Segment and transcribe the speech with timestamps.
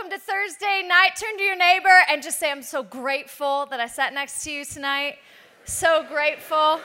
[0.00, 1.10] welcome to Thursday night.
[1.16, 4.50] Turn to your neighbor and just say, I'm so grateful that I sat next to
[4.50, 5.18] you tonight.
[5.64, 6.80] So grateful.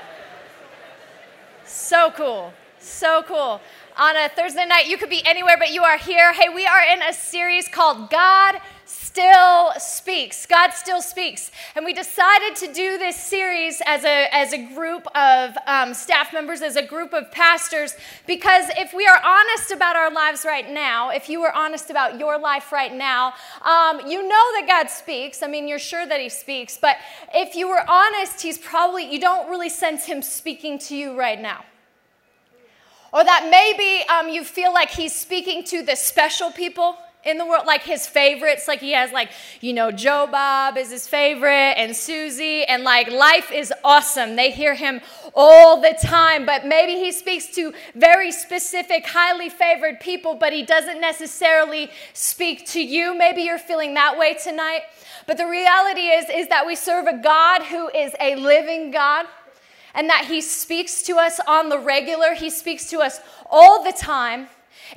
[1.66, 2.52] so cool.
[2.80, 3.62] So cool.
[3.98, 6.34] On a Thursday night, you could be anywhere, but you are here.
[6.34, 8.60] Hey, we are in a series called God
[9.16, 10.46] still speaks.
[10.46, 11.50] God still speaks.
[11.74, 16.34] And we decided to do this series as a, as a group of um, staff
[16.34, 17.96] members, as a group of pastors,
[18.28, 22.20] because if we are honest about our lives right now, if you were honest about
[22.20, 23.28] your life right now,
[23.62, 25.42] um, you know that God speaks.
[25.42, 26.98] I mean, you're sure that He speaks, but
[27.34, 31.42] if you were honest, He's probably, you don't really sense Him speaking to you right
[31.42, 31.64] now.
[33.14, 37.46] Or that maybe um, you feel like He's speaking to the special people in the
[37.46, 38.68] world, like his favorites.
[38.68, 39.30] Like he has, like,
[39.62, 44.36] you know, Joe Bob is his favorite, and Susie, and like life is awesome.
[44.36, 45.02] They hear him
[45.34, 50.64] all the time, but maybe he speaks to very specific, highly favored people, but he
[50.64, 53.18] doesn't necessarily speak to you.
[53.18, 54.82] Maybe you're feeling that way tonight.
[55.28, 59.26] But the reality is, is that we serve a God who is a living God
[59.96, 62.36] and that he speaks to us on the regular.
[62.36, 64.48] He speaks to us all the time.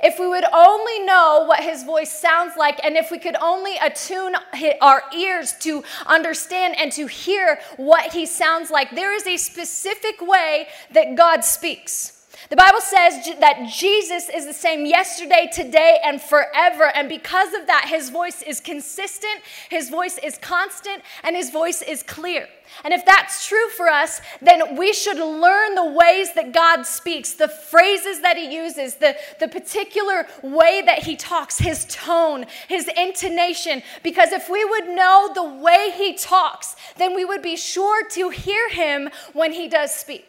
[0.01, 3.75] If we would only know what his voice sounds like, and if we could only
[3.77, 4.35] attune
[4.81, 10.21] our ears to understand and to hear what he sounds like, there is a specific
[10.21, 12.18] way that God speaks.
[12.49, 16.91] The Bible says that Jesus is the same yesterday, today, and forever.
[16.95, 21.81] And because of that, his voice is consistent, his voice is constant, and his voice
[21.81, 22.47] is clear.
[22.83, 27.33] And if that's true for us, then we should learn the ways that God speaks,
[27.33, 32.89] the phrases that He uses, the, the particular way that He talks, His tone, His
[32.95, 33.81] intonation.
[34.03, 38.29] Because if we would know the way He talks, then we would be sure to
[38.29, 40.27] hear Him when He does speak.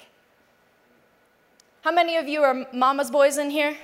[1.83, 3.75] How many of you are mama's boys in here?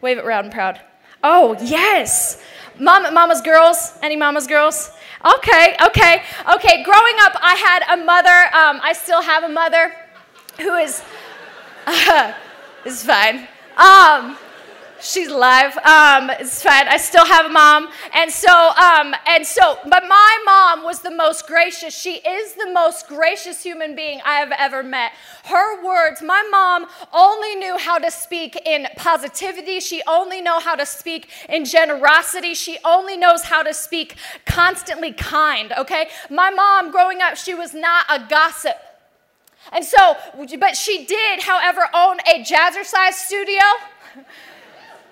[0.00, 0.80] Wave it round and proud.
[1.24, 2.40] Oh, yes.
[2.78, 3.98] Mama, mama's girls?
[4.00, 4.92] Any mama's girls?
[5.24, 6.22] Okay, okay,
[6.54, 6.84] okay.
[6.84, 8.54] Growing up, I had a mother.
[8.54, 9.92] Um, I still have a mother
[10.60, 11.02] who is.
[11.84, 12.32] Uh,
[12.84, 13.48] is fine.
[13.76, 14.38] Um,
[15.06, 15.76] she's alive.
[15.78, 16.88] Um, it's fine.
[16.88, 19.78] I still have a mom, and so um, and so.
[19.84, 21.96] But my mom was the most gracious.
[21.98, 25.12] She is the most gracious human being I have ever met.
[25.44, 26.22] Her words.
[26.22, 29.80] My mom only knew how to speak in positivity.
[29.80, 32.54] She only know how to speak in generosity.
[32.54, 35.72] She only knows how to speak constantly kind.
[35.78, 36.08] Okay.
[36.30, 38.76] My mom, growing up, she was not a gossip.
[39.72, 40.16] And so,
[40.58, 43.62] but she did, however, own a jazzercise studio.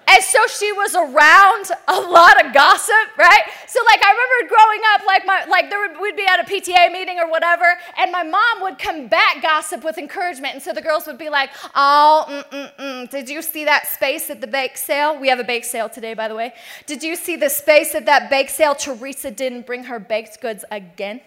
[0.07, 3.43] And so she was around a lot of gossip, right?
[3.67, 6.45] So like I remember growing up, like my like there would we'd be at a
[6.45, 10.55] PTA meeting or whatever, and my mom would combat gossip with encouragement.
[10.55, 13.11] And so the girls would be like, "Oh, mm, mm, mm.
[13.11, 15.19] did you see that space at the bake sale?
[15.19, 16.55] We have a bake sale today, by the way.
[16.87, 18.75] Did you see the space at that bake sale?
[18.75, 21.21] Teresa didn't bring her baked goods again."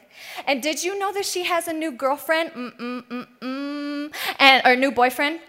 [0.45, 2.51] And did you know that she has a new girlfriend?
[2.51, 4.13] Mm-mm-mm-mm.
[4.39, 5.39] And or new boyfriend?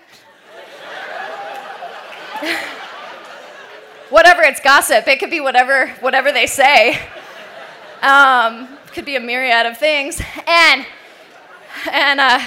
[4.10, 5.06] whatever it's gossip.
[5.06, 6.98] It could be whatever whatever they say.
[8.02, 10.20] Um, could be a myriad of things.
[10.46, 10.86] And
[11.90, 12.40] and uh,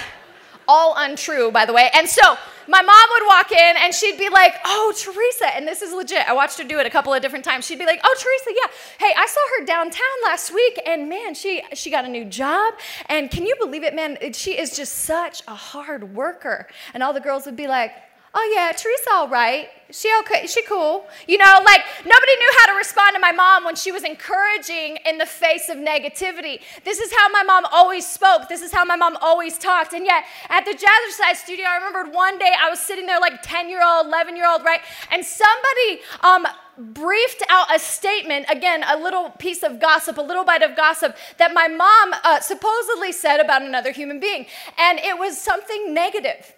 [0.68, 1.90] all untrue by the way.
[1.94, 2.22] And so
[2.68, 6.28] my mom would walk in and she'd be like oh teresa and this is legit.
[6.28, 7.66] I watched her do it a couple of different times.
[7.66, 8.72] She'd be like oh teresa yeah.
[9.06, 12.74] Hey i saw her downtown last week and man she she got a new job.
[13.08, 14.18] And can you believe it man?
[14.34, 16.68] She is just such a hard worker.
[16.94, 17.94] And all the girls would be like
[18.34, 19.70] oh yeah, Teresa all right.
[19.92, 21.06] She okay, she cool.
[21.28, 24.98] You know, like nobody knew how to respond to my mom when she was encouraging
[25.06, 26.62] in the face of negativity.
[26.86, 28.48] This is how my mom always spoke.
[28.48, 29.94] This is how my mom always talked.
[29.94, 33.42] And yet at the Jazzercise studio, I remembered one day I was sitting there like
[33.42, 34.80] 10 year old, 11 year old, right?
[35.12, 36.48] And somebody um,
[36.94, 41.18] briefed out a statement, again, a little piece of gossip, a little bite of gossip
[41.38, 44.46] that my mom uh, supposedly said about another human being.
[44.78, 46.54] And it was something negative.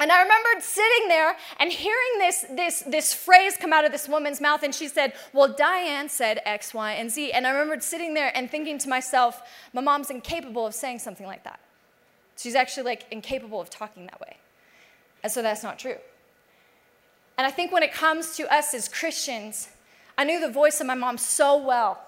[0.00, 4.08] And I remembered sitting there and hearing this, this, this phrase come out of this
[4.08, 7.32] woman's mouth, and she said, Well, Diane said X, Y, and Z.
[7.32, 11.26] And I remembered sitting there and thinking to myself, My mom's incapable of saying something
[11.26, 11.60] like that.
[12.36, 14.36] She's actually like incapable of talking that way.
[15.22, 15.96] And so that's not true.
[17.36, 19.68] And I think when it comes to us as Christians,
[20.16, 22.00] I knew the voice of my mom so well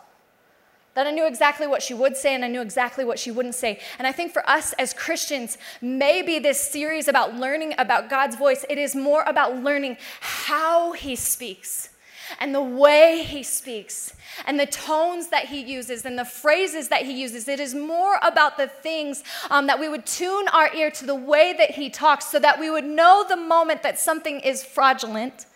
[0.95, 3.55] that I knew exactly what she would say and I knew exactly what she wouldn't
[3.55, 3.81] say.
[3.99, 8.65] And I think for us as Christians, maybe this series about learning about God's voice,
[8.69, 11.91] it is more about learning how he speaks
[12.39, 14.13] and the way he speaks
[14.47, 17.49] and the tones that he uses and the phrases that he uses.
[17.49, 21.15] It is more about the things um, that we would tune our ear to the
[21.15, 25.47] way that he talks so that we would know the moment that something is fraudulent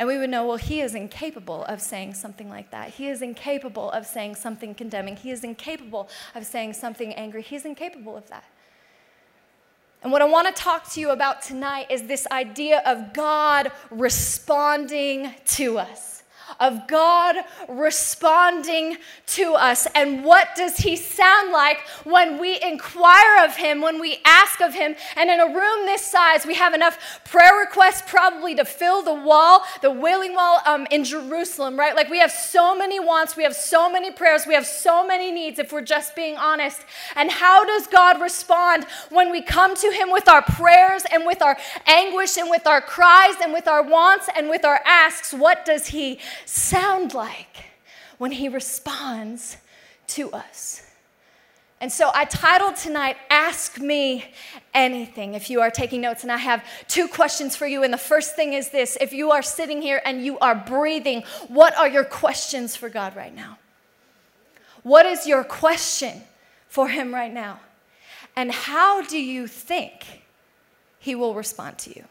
[0.00, 2.88] And we would know, well, he is incapable of saying something like that.
[2.94, 5.14] He is incapable of saying something condemning.
[5.14, 7.42] He is incapable of saying something angry.
[7.42, 8.44] He's incapable of that.
[10.02, 13.72] And what I want to talk to you about tonight is this idea of God
[13.90, 16.19] responding to us
[16.58, 17.36] of God
[17.68, 19.86] responding to us.
[19.94, 24.74] And what does He sound like when we inquire of Him, when we ask of
[24.74, 24.94] Him?
[25.16, 29.14] And in a room this size, we have enough prayer requests probably to fill the
[29.14, 31.94] wall, the Wailing Wall um, in Jerusalem, right?
[31.94, 35.30] Like we have so many wants, we have so many prayers, we have so many
[35.30, 36.80] needs if we're just being honest.
[37.16, 41.42] And how does God respond when we come to Him with our prayers and with
[41.42, 41.56] our
[41.86, 45.32] anguish and with our cries and with our wants and with our asks?
[45.32, 47.56] What does He sound like
[48.18, 49.56] when he responds
[50.08, 50.82] to us.
[51.80, 54.30] And so I titled tonight, Ask Me
[54.74, 56.22] Anything, if you are taking notes.
[56.22, 57.82] And I have two questions for you.
[57.82, 61.22] And the first thing is this if you are sitting here and you are breathing,
[61.48, 63.58] what are your questions for God right now?
[64.82, 66.22] What is your question
[66.68, 67.60] for Him right now?
[68.36, 70.22] And how do you think
[70.98, 72.04] He will respond to you?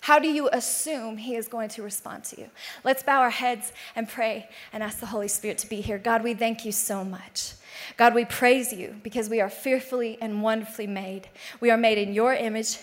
[0.00, 2.50] How do you assume He is going to respond to you?
[2.84, 5.98] Let's bow our heads and pray and ask the Holy Spirit to be here.
[5.98, 7.52] God, we thank you so much.
[7.96, 11.28] God, we praise you because we are fearfully and wonderfully made.
[11.60, 12.78] We are made in your image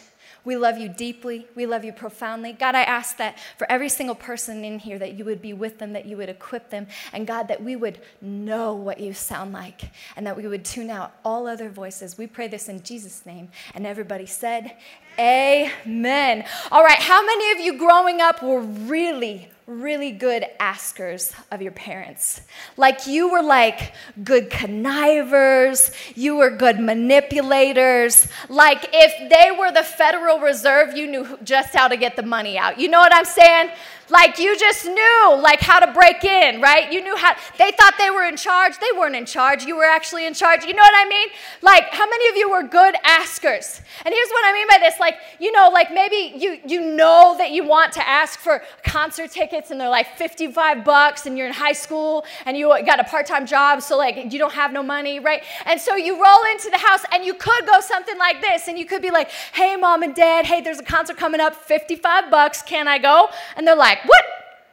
[0.48, 1.46] we love you deeply.
[1.56, 2.54] We love you profoundly.
[2.54, 5.78] God, I ask that for every single person in here that you would be with
[5.78, 9.52] them, that you would equip them, and God, that we would know what you sound
[9.52, 12.18] like, and that we would tune out all other voices.
[12.18, 13.50] We pray this in Jesus' name.
[13.76, 14.78] And everybody said,
[15.20, 16.46] Amen.
[16.72, 21.74] All right, how many of you growing up were really, really good askers of your
[21.74, 22.40] parents.
[22.78, 23.94] Like you were like
[24.24, 28.30] good connivers, you were good manipulators.
[28.48, 32.58] Like if they were the Federal Reserve, you knew just how to get the money
[32.58, 32.80] out.
[32.80, 33.72] You know what I'm saying?
[34.10, 36.90] Like you just knew like how to break in, right?
[36.90, 38.80] You knew how they thought they were in charge.
[38.80, 39.66] They weren't in charge.
[39.66, 40.64] You were actually in charge.
[40.64, 41.28] You know what I mean?
[41.62, 43.82] Like how many of you were good askers?
[44.06, 45.00] And here's what I mean by this.
[45.00, 45.07] Like,
[45.40, 49.72] you know, like maybe you you know that you want to ask for concert tickets
[49.72, 53.46] and they're like 55 bucks and you're in high school and you got a part-time
[53.46, 55.44] job so like you don't have no money, right?
[55.66, 58.78] And so you roll into the house and you could go something like this and
[58.78, 62.30] you could be like, "Hey mom and dad, hey, there's a concert coming up, 55
[62.30, 62.62] bucks.
[62.62, 64.26] Can I go?" And they're like, like, What?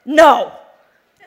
[0.04, 0.52] No.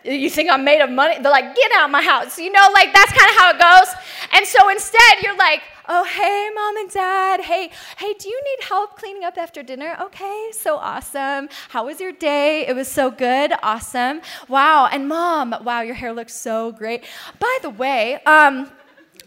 [0.03, 1.15] You think I'm made of money?
[1.21, 2.37] They're like, Get out of my house.
[2.37, 3.93] You know, like that's kind of how it goes.
[4.33, 7.41] And so instead, you're like, Oh, hey, mom and dad.
[7.41, 9.95] Hey, hey, do you need help cleaning up after dinner?
[10.01, 11.47] Okay, so awesome.
[11.69, 12.67] How was your day?
[12.67, 13.53] It was so good.
[13.63, 14.21] Awesome.
[14.49, 14.89] Wow.
[14.91, 17.05] And mom, wow, your hair looks so great.
[17.39, 18.69] By the way, um,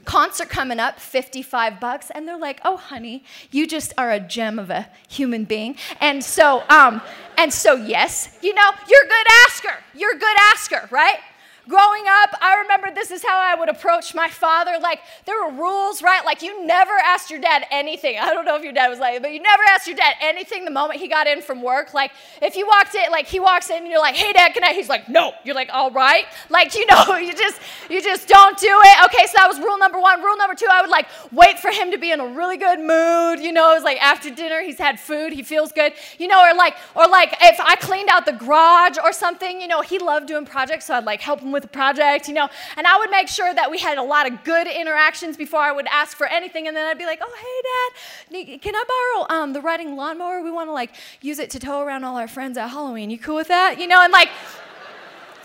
[0.05, 4.59] concert coming up 55 bucks and they're like oh honey you just are a gem
[4.59, 7.03] of a human being and so um
[7.37, 11.19] and so yes you know you're a good asker you're a good asker right
[11.71, 14.73] Growing up, I remember this is how I would approach my father.
[14.83, 16.25] Like, there were rules, right?
[16.25, 18.19] Like, you never asked your dad anything.
[18.19, 20.65] I don't know if your dad was like, but you never asked your dad anything
[20.65, 21.95] the moment he got in from work.
[21.95, 22.11] Like,
[22.43, 24.73] if you walked in, like, he walks in and you're like, hey, dad, can I?
[24.73, 25.33] He's like, no.
[25.45, 26.25] You're like, all right.
[26.49, 29.05] Like, you know, you just, you just don't do it.
[29.05, 30.25] Okay, so that was rule number one.
[30.25, 32.81] Rule number two, I would like wait for him to be in a really good
[32.81, 33.39] mood.
[33.39, 35.93] You know, it was like after dinner, he's had food, he feels good.
[36.19, 39.69] You know, or like, or like if I cleaned out the garage or something, you
[39.69, 42.35] know, he loved doing projects, so I'd like help him with with the project, you
[42.35, 42.49] know.
[42.77, 45.73] And I would make sure that we had a lot of good interactions before I
[45.73, 46.67] would ask for anything.
[46.67, 50.43] And then I'd be like, oh, hey, Dad, can I borrow um, the riding lawnmower?
[50.43, 53.11] We want to like use it to tow around all our friends at Halloween.
[53.11, 53.79] You cool with that?
[53.79, 54.31] You know, and like,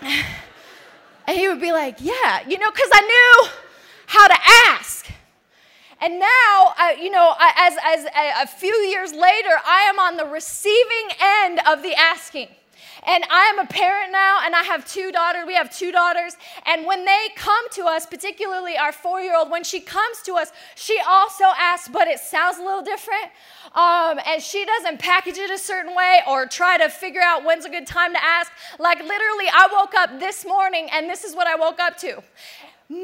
[0.00, 3.50] and he would be like, yeah, you know, because I knew
[4.06, 4.36] how to
[4.70, 5.06] ask.
[6.00, 10.16] And now, uh, you know, as, as a, a few years later, I am on
[10.16, 12.48] the receiving end of the asking.
[13.06, 15.44] And I am a parent now, and I have two daughters.
[15.46, 16.36] We have two daughters.
[16.66, 20.34] And when they come to us, particularly our four year old, when she comes to
[20.34, 23.26] us, she also asks, but it sounds a little different.
[23.74, 27.64] Um, and she doesn't package it a certain way or try to figure out when's
[27.64, 28.50] a good time to ask.
[28.78, 32.22] Like, literally, I woke up this morning, and this is what I woke up to.
[32.88, 33.02] Mommy,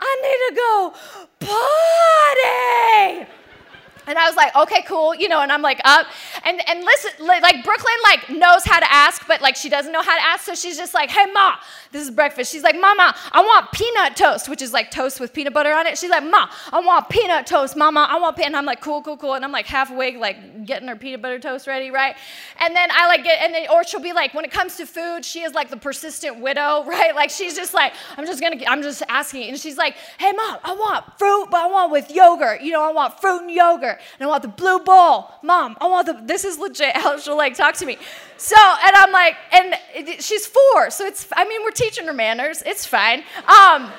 [0.00, 0.94] I need to go
[1.40, 3.26] potty.
[4.06, 6.06] And I was like, okay, cool, you know, and I'm like up.
[6.44, 10.02] And and listen, like Brooklyn like knows how to ask, but like she doesn't know
[10.02, 11.56] how to ask, so she's just like, hey ma,
[11.92, 12.50] this is breakfast.
[12.50, 15.86] She's like, Mama, I want peanut toast, which is like toast with peanut butter on
[15.86, 15.98] it.
[15.98, 18.48] She's like, Ma, I want peanut toast, Mama, I want peanut.
[18.48, 19.34] And I'm like, cool, cool, cool.
[19.34, 22.16] And I'm like half awake, like getting her peanut butter toast ready, right?
[22.60, 24.86] And then I like get, and then, or she'll be like, when it comes to
[24.86, 27.14] food, she is like the persistent widow, right?
[27.14, 29.50] Like she's just like, I'm just gonna, I'm just asking.
[29.50, 32.62] And she's like, Hey, Mom, I want fruit, but I want with yogurt.
[32.62, 33.91] You know, I want fruit and yogurt.
[33.92, 35.30] And I want the blue bowl.
[35.42, 37.98] Mom, I want the, this is legit how she'll like talk to me.
[38.36, 39.74] So, and I'm like, and
[40.20, 40.90] she's four.
[40.90, 42.62] So it's, I mean, we're teaching her manners.
[42.66, 43.22] It's fine.
[43.46, 43.90] Um,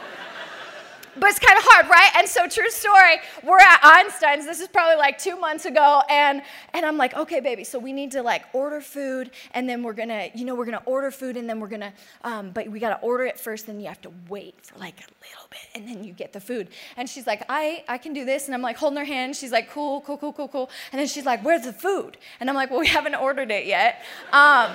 [1.17, 2.10] but it's kind of hard, right?
[2.17, 4.46] And so, true story, we're at Einstein's.
[4.46, 6.41] This is probably like two months ago, and
[6.74, 9.93] and I'm like, okay, baby, so we need to like order food, and then we're
[9.93, 11.93] gonna, you know, we're gonna order food, and then we're gonna,
[12.24, 15.08] um, but we gotta order it first, then you have to wait for like a
[15.24, 16.70] little bit, and then you get the food.
[16.98, 19.36] And she's like, I I can do this, and I'm like holding her hand.
[19.36, 20.70] She's like, cool, cool, cool, cool, cool.
[20.91, 22.17] And then she's like, where's the food?
[22.39, 24.03] And I'm like, well, we haven't ordered it yet.
[24.32, 24.72] Um,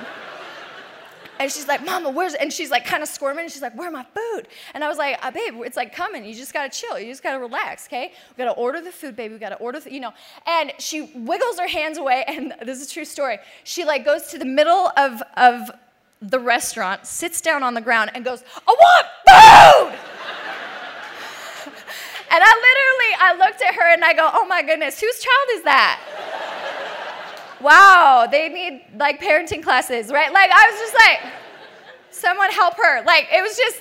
[1.38, 3.44] and she's like, Mama, where's, and she's like kind of squirming.
[3.44, 4.48] And she's like, Where's my food?
[4.74, 6.24] And I was like, uh, Babe, it's like coming.
[6.24, 6.98] You just got to chill.
[6.98, 8.12] You just got to relax, okay?
[8.36, 9.34] We got to order the food, baby.
[9.34, 10.12] We got to order, the, you know.
[10.46, 12.24] And she wiggles her hands away.
[12.26, 13.38] And this is a true story.
[13.64, 15.70] She like goes to the middle of, of
[16.20, 19.98] the restaurant, sits down on the ground, and goes, I want food!
[22.30, 25.48] and I literally, I looked at her and I go, Oh my goodness, whose child
[25.52, 26.17] is that?
[27.60, 30.32] Wow, they need like parenting classes, right?
[30.32, 31.32] Like, I was just like,
[32.10, 33.04] someone help her.
[33.04, 33.80] Like, it was just.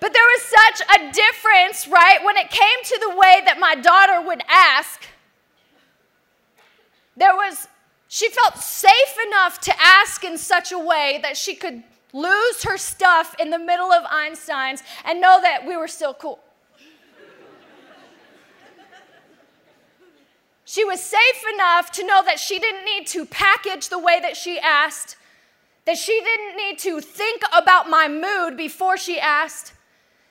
[0.00, 2.22] but there was such a difference, right?
[2.24, 5.02] When it came to the way that my daughter would ask,
[7.16, 7.68] there was,
[8.06, 12.78] she felt safe enough to ask in such a way that she could lose her
[12.78, 16.38] stuff in the middle of Einstein's and know that we were still cool.
[20.68, 24.36] She was safe enough to know that she didn't need to package the way that
[24.36, 25.16] she asked,
[25.86, 29.72] that she didn't need to think about my mood before she asked,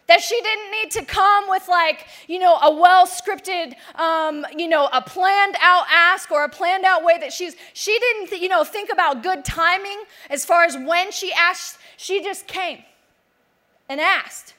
[0.06, 4.67] that she didn't need to come with like you know a well scripted um, you
[4.67, 8.39] know a planned out ask or a planned out way that she's she didn't th-
[8.39, 11.79] you know think about good timing as far as when she asked.
[11.98, 12.84] She just came
[13.89, 14.53] and asked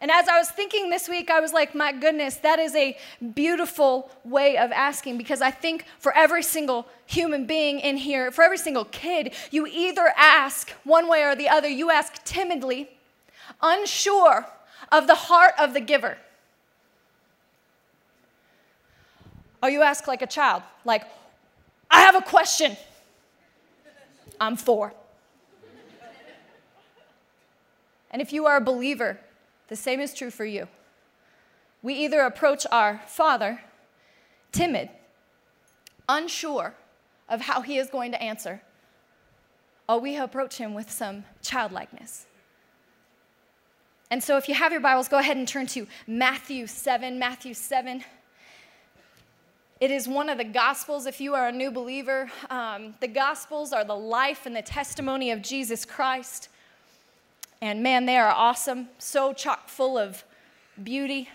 [0.00, 2.96] and as I was thinking this week, I was like, my goodness, that is a
[3.34, 8.42] beautiful way of asking because I think for every single human being in here, for
[8.44, 11.66] every single kid, you either ask one way or the other.
[11.66, 12.88] You ask timidly,
[13.60, 14.46] unsure
[14.92, 16.16] of the heart of the giver.
[19.60, 21.02] Or you ask like a child, like,
[21.90, 22.76] I have a question.
[24.40, 24.94] I'm four.
[28.12, 29.18] And if you are a believer,
[29.68, 30.68] the same is true for you.
[31.82, 33.60] We either approach our Father
[34.50, 34.90] timid,
[36.08, 36.74] unsure
[37.28, 38.62] of how He is going to answer,
[39.88, 42.26] or we approach Him with some childlikeness.
[44.10, 47.18] And so, if you have your Bibles, go ahead and turn to Matthew 7.
[47.18, 48.02] Matthew 7.
[49.80, 52.30] It is one of the Gospels, if you are a new believer.
[52.50, 56.48] Um, the Gospels are the life and the testimony of Jesus Christ.
[57.60, 60.24] And man, they are awesome, so chock full of
[60.82, 61.28] beauty,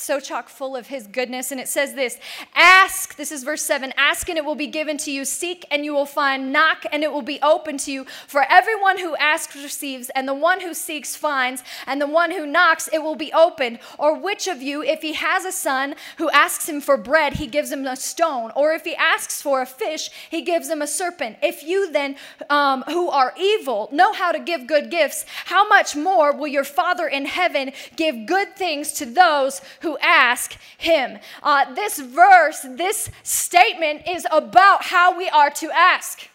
[0.00, 1.50] so chock full of his goodness.
[1.50, 2.18] And it says this
[2.54, 5.84] Ask, this is verse 7 ask and it will be given to you, seek and
[5.84, 8.04] you will find, knock and it will be open to you.
[8.26, 12.46] For everyone who asks receives, and the one who seeks finds, and the one who
[12.46, 13.78] knocks it will be opened.
[13.98, 17.46] Or which of you, if he has a son who asks him for bread, he
[17.46, 18.50] gives him a stone?
[18.54, 21.38] Or if he asks for a fish, he gives him a serpent?
[21.42, 22.16] If you then,
[22.50, 26.64] um, who are evil, know how to give good gifts, how much more will your
[26.64, 31.18] Father in heaven give good things to those who who ask him.
[31.42, 36.28] Uh, this verse, this statement is about how we are to ask.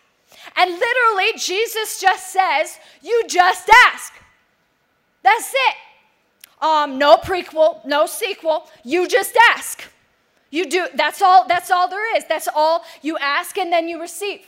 [0.57, 4.12] And literally, Jesus just says, You just ask.
[5.22, 5.75] That's it.
[6.65, 8.67] Um, no prequel, no sequel.
[8.83, 9.83] You just ask.
[10.50, 12.25] You do, that's all, that's all there is.
[12.25, 14.41] That's all you ask and then you receive.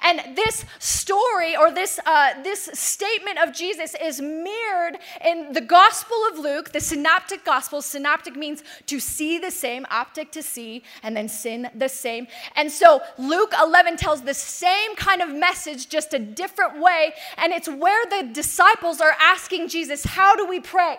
[0.00, 6.16] And this story or this, uh, this statement of Jesus is mirrored in the Gospel
[6.30, 7.82] of Luke, the synoptic gospel.
[7.82, 12.26] Synoptic means to see the same, optic to see, and then sin the same.
[12.56, 17.12] And so Luke 11 tells the same kind of message, just a different way.
[17.36, 20.98] And it's where the disciples are asking Jesus, How do we pray?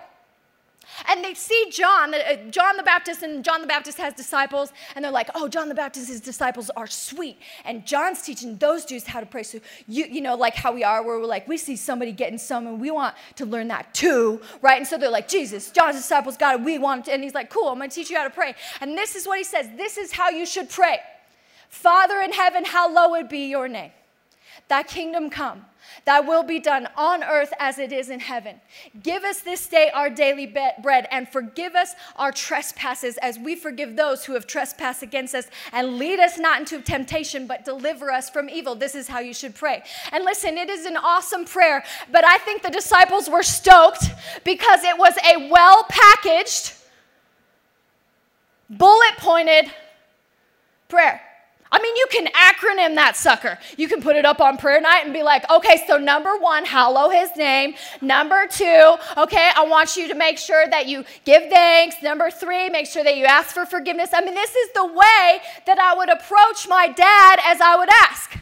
[1.08, 5.04] And they see John, uh, John the Baptist, and John the Baptist has disciples, and
[5.04, 7.38] they're like, oh, John the Baptist's disciples are sweet.
[7.66, 9.44] And John's teaching those Jews how to pray.
[9.44, 12.38] So, you, you know, like how we are, where we're like, we see somebody getting
[12.38, 14.78] some, and we want to learn that too, right?
[14.78, 17.12] And so they're like, Jesus, John's disciples got it, we want it.
[17.12, 18.56] And he's like, cool, I'm to teach you how to pray.
[18.82, 21.00] And this is what he says this is how you should pray
[21.70, 23.92] Father in heaven, hallowed be your name.
[24.68, 25.66] Thy kingdom come.
[26.06, 28.60] Thy will be done on earth as it is in heaven.
[29.02, 33.96] Give us this day our daily bread and forgive us our trespasses as we forgive
[33.96, 35.48] those who have trespassed against us.
[35.72, 38.76] And lead us not into temptation, but deliver us from evil.
[38.76, 39.84] This is how you should pray.
[40.12, 44.06] And listen, it is an awesome prayer, but I think the disciples were stoked
[44.44, 46.74] because it was a well packaged
[48.70, 49.72] bullet pointed
[50.88, 51.22] prayer.
[51.72, 53.60] I mean, you can acronym that sucker.
[53.78, 56.66] You can put it up on prayer night and be like, okay, so number one,
[56.66, 57.76] hallow his name.
[58.02, 62.02] Number two, okay, I want you to make sure that you give thanks.
[62.02, 64.10] Number three, make sure that you ask for forgiveness.
[64.14, 67.90] I mean, this is the way that I would approach my dad as I would
[67.90, 68.38] ask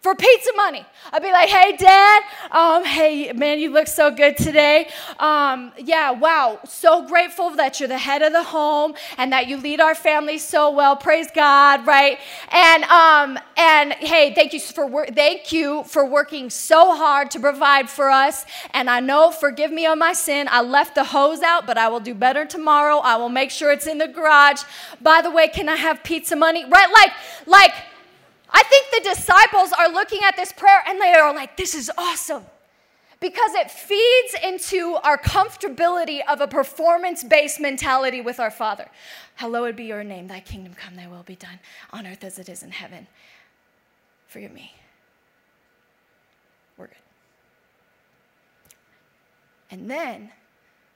[0.00, 0.84] for pizza money.
[1.12, 4.88] I'd be like, hey, dad, um, hey, man, you look so good today.
[5.18, 9.56] Um, yeah, wow, so grateful that you're the head of the home and that you
[9.56, 10.96] lead our family so well.
[10.96, 12.18] Praise God, right?
[12.50, 17.40] And, um, and hey, thank you, for wor- thank you for working so hard to
[17.40, 18.44] provide for us.
[18.72, 20.48] And I know, forgive me on my sin.
[20.50, 22.98] I left the hose out, but I will do better tomorrow.
[22.98, 24.62] I will make sure it's in the garage.
[25.00, 26.64] By the way, can I have pizza money?
[26.64, 26.90] Right?
[26.92, 27.12] Like,
[27.46, 27.72] like,
[28.56, 31.90] I think the disciples are looking at this prayer and they are like, this is
[31.98, 32.42] awesome.
[33.20, 38.88] Because it feeds into our comfortability of a performance based mentality with our Father.
[39.34, 41.60] Hallowed be your name, thy kingdom come, thy will be done
[41.92, 43.06] on earth as it is in heaven.
[44.26, 44.74] Forgive me.
[46.78, 46.96] We're good.
[49.70, 50.30] And then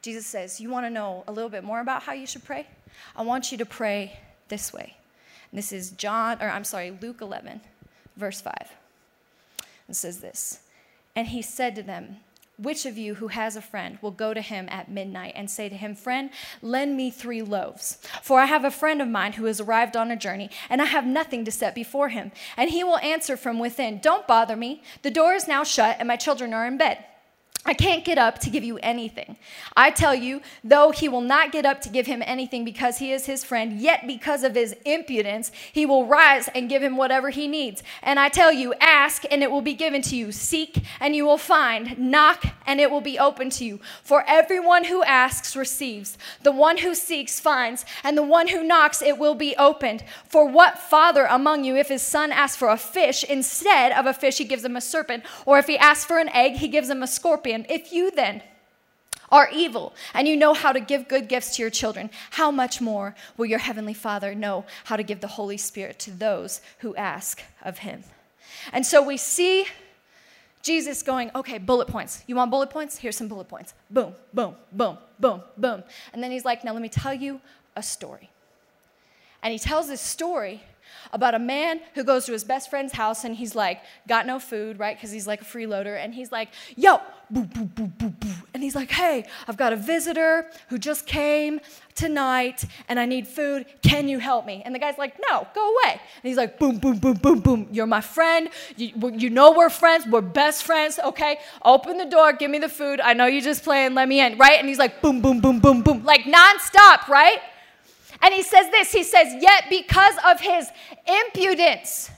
[0.00, 2.66] Jesus says, You want to know a little bit more about how you should pray?
[3.14, 4.96] I want you to pray this way.
[5.50, 7.60] And this is John, or I'm sorry, Luke 11,
[8.16, 8.54] verse 5.
[9.88, 10.60] It says this
[11.16, 12.16] And he said to them,
[12.60, 15.70] which of you who has a friend will go to him at midnight and say
[15.70, 16.28] to him, Friend,
[16.60, 17.96] lend me three loaves?
[18.22, 20.84] For I have a friend of mine who has arrived on a journey, and I
[20.84, 22.32] have nothing to set before him.
[22.58, 24.82] And he will answer from within, Don't bother me.
[25.00, 27.02] The door is now shut, and my children are in bed.
[27.66, 29.36] I can't get up to give you anything.
[29.76, 33.12] I tell you, though he will not get up to give him anything because he
[33.12, 37.28] is his friend, yet because of his impudence, he will rise and give him whatever
[37.28, 37.82] he needs.
[38.02, 40.32] And I tell you, ask and it will be given to you.
[40.32, 41.98] Seek and you will find.
[41.98, 43.78] Knock and it will be open to you.
[44.02, 46.16] For everyone who asks receives.
[46.42, 47.84] The one who seeks finds.
[48.02, 50.02] And the one who knocks, it will be opened.
[50.26, 54.14] For what father among you, if his son asks for a fish, instead of a
[54.14, 55.24] fish, he gives him a serpent?
[55.44, 57.49] Or if he asks for an egg, he gives him a scorpion?
[57.68, 58.42] If you then
[59.30, 62.80] are evil and you know how to give good gifts to your children, how much
[62.80, 66.94] more will your heavenly Father know how to give the Holy Spirit to those who
[66.96, 68.04] ask of him?
[68.72, 69.66] And so we see
[70.62, 72.22] Jesus going, okay, bullet points.
[72.26, 72.98] You want bullet points?
[72.98, 73.72] Here's some bullet points.
[73.88, 75.82] Boom, boom, boom, boom, boom.
[76.12, 77.40] And then he's like, now let me tell you
[77.76, 78.30] a story.
[79.42, 80.62] And he tells this story
[81.12, 84.38] about a man who goes to his best friend's house and he's like, got no
[84.38, 84.96] food, right?
[84.96, 86.02] Because he's like a freeloader.
[86.02, 87.00] And he's like, yo,
[87.30, 88.28] boo, boo, boo, boo, boo.
[88.54, 91.60] And he's like, hey, I've got a visitor who just came
[91.94, 93.66] tonight and I need food.
[93.82, 94.62] Can you help me?
[94.64, 95.92] And the guy's like, no, go away.
[95.92, 97.68] And he's like, boom, boom, boom, boom, boom.
[97.70, 98.48] You're my friend.
[98.76, 100.06] You, you know we're friends.
[100.06, 100.98] We're best friends.
[100.98, 102.32] Okay, open the door.
[102.32, 103.00] Give me the food.
[103.00, 103.94] I know you're just playing.
[103.94, 104.58] Let me in, right?
[104.58, 106.04] And he's like, boom, boom, boom, boom, boom.
[106.04, 107.38] Like nonstop, right?
[108.22, 110.68] And he says this he says, Yet because of his
[111.06, 112.10] impudence,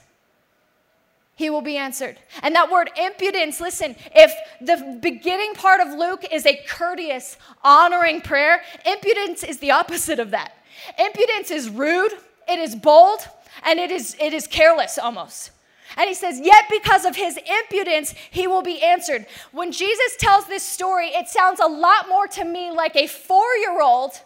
[1.35, 2.19] he will be answered.
[2.41, 8.21] And that word impudence, listen, if the beginning part of Luke is a courteous, honoring
[8.21, 10.53] prayer, impudence is the opposite of that.
[10.99, 12.13] Impudence is rude,
[12.47, 13.27] it is bold,
[13.63, 15.51] and it is, it is careless almost.
[15.97, 19.25] And he says, Yet because of his impudence, he will be answered.
[19.51, 23.55] When Jesus tells this story, it sounds a lot more to me like a four
[23.57, 24.19] year old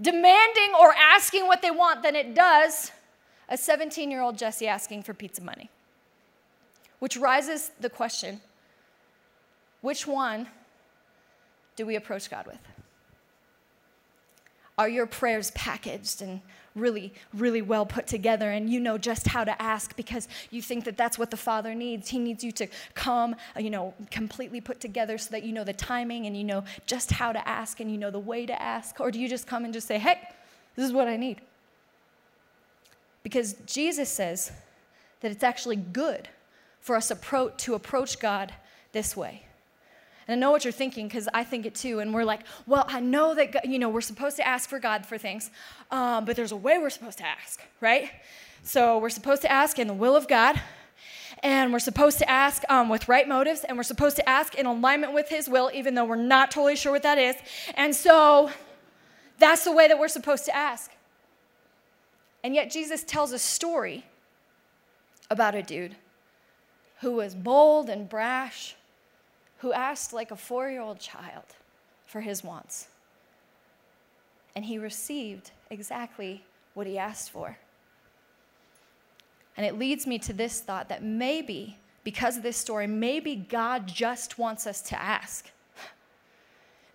[0.00, 2.92] demanding or asking what they want than it does
[3.48, 5.70] a 17 year old Jesse asking for pizza money.
[6.98, 8.40] Which rises the question
[9.80, 10.48] which one
[11.76, 12.58] do we approach God with?
[14.76, 16.40] Are your prayers packaged and
[16.78, 20.84] really, really well put together, and you know just how to ask because you think
[20.84, 22.08] that that's what the Father needs?
[22.08, 25.64] He needs you to come, uh, you know, completely put together so that you know
[25.64, 28.62] the timing and you know just how to ask and you know the way to
[28.62, 29.00] ask?
[29.00, 30.20] Or do you just come and just say, hey,
[30.76, 31.40] this is what I need?
[33.22, 34.52] Because Jesus says
[35.20, 36.28] that it's actually good
[36.80, 38.54] for us to approach God
[38.92, 39.42] this way.
[40.28, 42.00] And I know what you're thinking because I think it too.
[42.00, 44.78] And we're like, well, I know that, God, you know, we're supposed to ask for
[44.78, 45.50] God for things,
[45.90, 48.10] um, but there's a way we're supposed to ask, right?
[48.62, 50.60] So we're supposed to ask in the will of God.
[51.42, 54.66] And we're supposed to ask um, with right motives, and we're supposed to ask in
[54.66, 57.36] alignment with His will, even though we're not totally sure what that is.
[57.74, 58.50] And so
[59.38, 60.90] that's the way that we're supposed to ask.
[62.42, 64.04] And yet, Jesus tells a story
[65.30, 65.94] about a dude
[67.02, 68.74] who was bold and brash
[69.58, 71.44] who asked like a four year old child
[72.06, 72.88] for his wants.
[74.54, 76.44] And he received exactly
[76.74, 77.58] what he asked for.
[79.56, 83.86] And it leads me to this thought that maybe, because of this story, maybe God
[83.86, 85.50] just wants us to ask.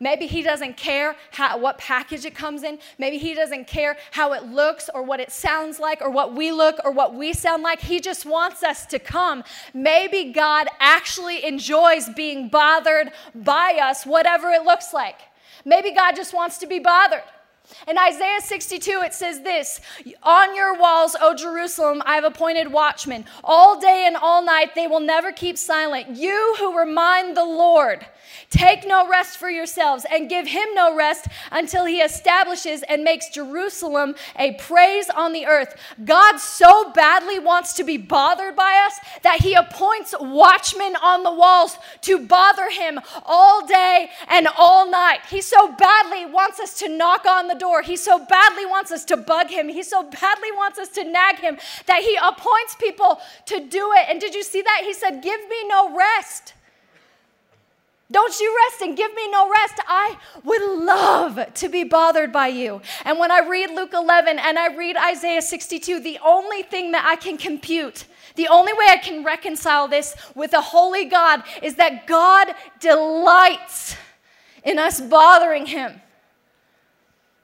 [0.03, 2.77] Maybe he doesn't care how, what package it comes in.
[2.97, 6.51] Maybe he doesn't care how it looks or what it sounds like or what we
[6.51, 7.79] look or what we sound like.
[7.79, 9.45] He just wants us to come.
[9.73, 15.21] Maybe God actually enjoys being bothered by us, whatever it looks like.
[15.63, 17.23] Maybe God just wants to be bothered.
[17.87, 19.79] In Isaiah 62, it says this
[20.21, 23.23] On your walls, O Jerusalem, I have appointed watchmen.
[23.41, 26.17] All day and all night, they will never keep silent.
[26.17, 28.05] You who remind the Lord,
[28.49, 33.29] take no rest for yourselves, and give him no rest until he establishes and makes
[33.29, 35.75] Jerusalem a praise on the earth.
[36.03, 41.31] God so badly wants to be bothered by us that he appoints watchmen on the
[41.31, 45.19] walls to bother him all day and all night.
[45.29, 47.81] He so badly wants us to knock on the door.
[47.81, 49.69] He so badly wants us to bug him.
[49.69, 54.05] He so badly wants us to nag him that he appoints people to do it.
[54.09, 54.81] And did you see that?
[54.83, 56.53] He said, Give me no rest.
[58.13, 59.73] Don't you rest and give me no rest.
[59.87, 62.79] I would love to be bothered by you.
[63.05, 67.03] And when I read Luke 11 and I read Isaiah 62, the only thing that
[67.05, 71.73] I can compute, the only way I can reconcile this with a holy God is
[71.75, 73.95] that God delights
[74.63, 75.99] in us bothering him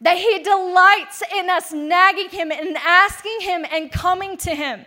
[0.02, 4.86] that He delights in us nagging Him and asking Him and coming to Him.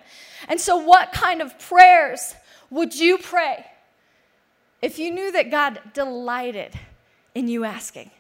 [0.49, 2.35] And so, what kind of prayers
[2.71, 3.66] would you pray
[4.83, 6.75] if you knew that God delighted
[7.35, 8.11] in you asking?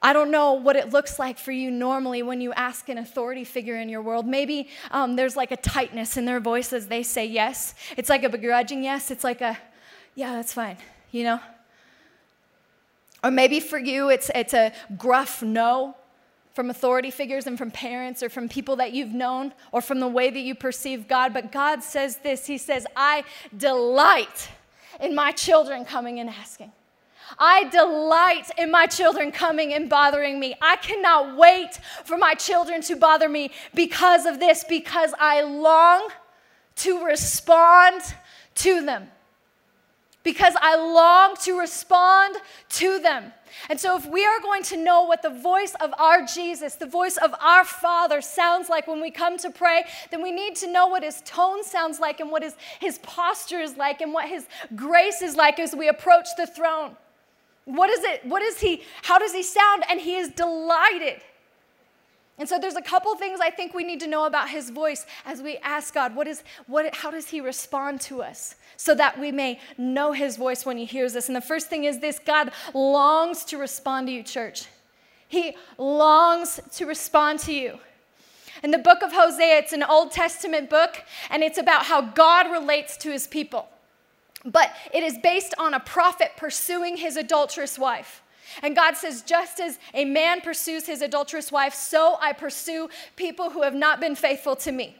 [0.00, 3.42] I don't know what it looks like for you normally when you ask an authority
[3.42, 4.26] figure in your world.
[4.26, 7.74] Maybe um, there's like a tightness in their voice as they say yes.
[7.96, 9.10] It's like a begrudging yes.
[9.10, 9.58] It's like a,
[10.14, 10.76] yeah, that's fine,
[11.10, 11.40] you know?
[13.24, 15.96] Or maybe for you, it's, it's a gruff no
[16.54, 20.08] from authority figures and from parents or from people that you've known or from the
[20.08, 21.34] way that you perceive God.
[21.34, 23.24] But God says this He says, I
[23.56, 24.48] delight
[25.00, 26.72] in my children coming and asking.
[27.38, 30.54] I delight in my children coming and bothering me.
[30.62, 36.08] I cannot wait for my children to bother me because of this, because I long
[36.76, 38.02] to respond
[38.56, 39.08] to them
[40.24, 42.36] because I long to respond
[42.70, 43.32] to them.
[43.68, 46.86] And so, if we are going to know what the voice of our Jesus, the
[46.86, 50.70] voice of our Father, sounds like when we come to pray, then we need to
[50.70, 54.28] know what his tone sounds like and what his, his posture is like and what
[54.28, 56.96] his grace is like as we approach the throne.
[57.64, 58.24] What is it?
[58.24, 58.82] What is he?
[59.02, 59.84] How does he sound?
[59.90, 61.20] And he is delighted.
[62.38, 65.06] And so there's a couple things I think we need to know about his voice
[65.26, 68.54] as we ask God, what is, what, how does he respond to us?
[68.76, 71.28] So that we may know his voice when he hears us.
[71.28, 74.66] And the first thing is this God longs to respond to you, church.
[75.26, 77.78] He longs to respond to you.
[78.62, 82.50] In the book of Hosea, it's an Old Testament book, and it's about how God
[82.50, 83.68] relates to his people.
[84.44, 88.22] But it is based on a prophet pursuing his adulterous wife.
[88.62, 93.50] And God says, just as a man pursues his adulterous wife, so I pursue people
[93.50, 94.96] who have not been faithful to me.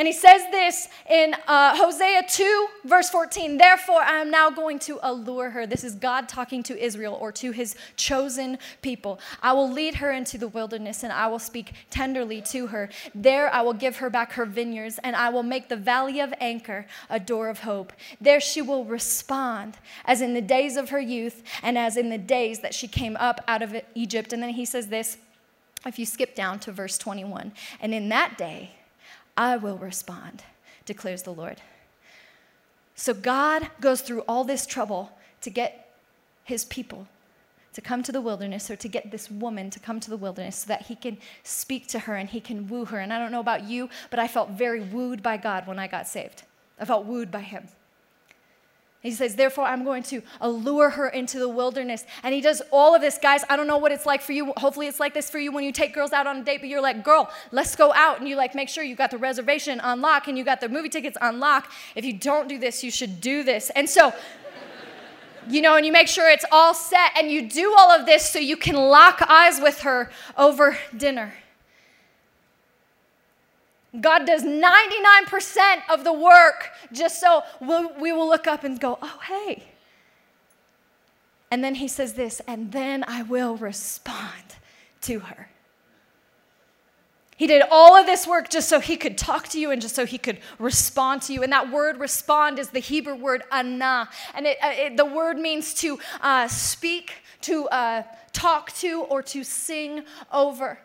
[0.00, 3.58] And he says this in uh, Hosea 2, verse 14.
[3.58, 5.66] Therefore, I am now going to allure her.
[5.66, 9.20] This is God talking to Israel or to his chosen people.
[9.42, 12.88] I will lead her into the wilderness and I will speak tenderly to her.
[13.14, 16.32] There I will give her back her vineyards and I will make the valley of
[16.40, 17.92] Achor a door of hope.
[18.22, 22.16] There she will respond as in the days of her youth and as in the
[22.16, 24.32] days that she came up out of Egypt.
[24.32, 25.18] And then he says this
[25.84, 27.52] if you skip down to verse 21.
[27.82, 28.76] And in that day,
[29.40, 30.44] I will respond,
[30.84, 31.62] declares the Lord.
[32.94, 35.88] So God goes through all this trouble to get
[36.44, 37.08] his people
[37.72, 40.56] to come to the wilderness or to get this woman to come to the wilderness
[40.56, 42.98] so that he can speak to her and he can woo her.
[42.98, 45.86] And I don't know about you, but I felt very wooed by God when I
[45.86, 46.42] got saved.
[46.78, 47.68] I felt wooed by him.
[49.02, 52.04] He says, Therefore, I'm going to allure her into the wilderness.
[52.22, 53.16] And he does all of this.
[53.16, 54.52] Guys, I don't know what it's like for you.
[54.58, 56.68] Hopefully, it's like this for you when you take girls out on a date, but
[56.68, 58.18] you're like, Girl, let's go out.
[58.20, 60.68] And you like make sure you got the reservation on lock and you got the
[60.68, 61.72] movie tickets on lock.
[61.94, 63.70] If you don't do this, you should do this.
[63.70, 64.12] And so,
[65.48, 68.28] you know, and you make sure it's all set and you do all of this
[68.28, 71.32] so you can lock eyes with her over dinner.
[73.98, 78.98] God does 99% of the work just so we'll, we will look up and go,
[79.02, 79.64] oh, hey.
[81.50, 84.56] And then he says this, and then I will respond
[85.02, 85.48] to her.
[87.36, 89.96] He did all of this work just so he could talk to you and just
[89.96, 91.42] so he could respond to you.
[91.42, 94.10] And that word respond is the Hebrew word anah.
[94.34, 98.02] And it, uh, it, the word means to uh, speak, to uh,
[98.34, 100.78] talk to, or to sing over.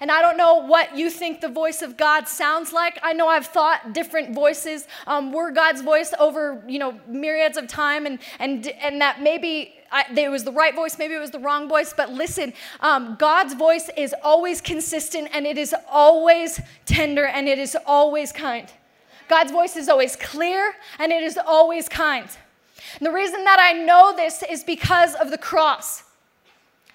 [0.00, 2.98] And I don't know what you think the voice of God sounds like.
[3.02, 7.68] I know I've thought different voices um, were God's voice over, you know, myriads of
[7.68, 11.30] time, and, and, and that maybe I, it was the right voice, maybe it was
[11.30, 16.60] the wrong voice, but listen, um, God's voice is always consistent and it is always
[16.86, 18.72] tender and it is always kind.
[19.28, 22.28] God's voice is always clear and it is always kind.
[22.98, 26.04] And the reason that I know this is because of the cross.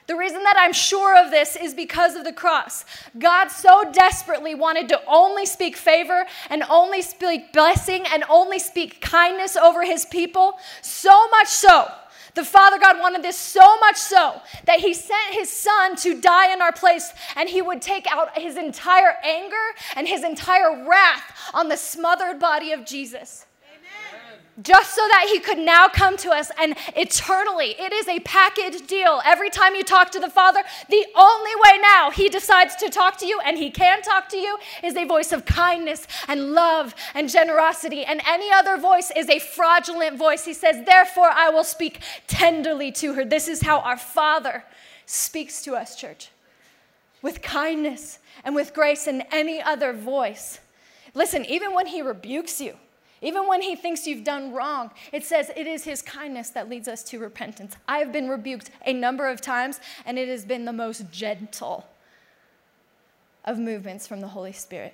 [0.08, 2.86] The reason that I'm sure of this is because of the cross.
[3.18, 9.02] God so desperately wanted to only speak favor and only speak blessing and only speak
[9.02, 11.88] kindness over his people, so much so.
[12.36, 16.54] The Father God wanted this so much so that He sent His Son to die
[16.54, 19.56] in our place, and He would take out His entire anger
[19.96, 23.46] and His entire wrath on the smothered body of Jesus
[24.62, 27.76] just so that he could now come to us and eternally.
[27.78, 29.22] It is a package deal.
[29.26, 33.18] Every time you talk to the Father, the only way now he decides to talk
[33.18, 36.96] to you and he can talk to you is a voice of kindness and love
[37.14, 38.06] and generosity.
[38.06, 40.46] And any other voice is a fraudulent voice.
[40.46, 43.26] He says, Therefore, I will speak tenderly to her.
[43.26, 44.64] This is how our Father
[45.06, 46.30] speaks to us, church,
[47.22, 50.60] with kindness and with grace and any other voice.
[51.14, 52.78] Listen, even when he rebukes you,
[53.26, 56.88] even when he thinks you've done wrong, it says it is his kindness that leads
[56.88, 57.76] us to repentance.
[57.88, 61.88] I have been rebuked a number of times, and it has been the most gentle
[63.44, 64.94] of movements from the Holy Spirit.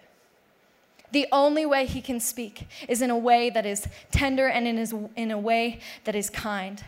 [1.12, 4.78] The only way he can speak is in a way that is tender and in,
[4.78, 6.84] his, in a way that is kind.